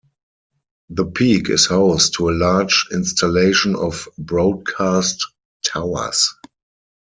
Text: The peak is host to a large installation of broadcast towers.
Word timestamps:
The 0.89 1.05
peak 1.05 1.47
is 1.51 1.67
host 1.67 2.13
to 2.15 2.27
a 2.27 2.33
large 2.33 2.87
installation 2.91 3.75
of 3.75 4.09
broadcast 4.17 5.23
towers. 5.63 6.33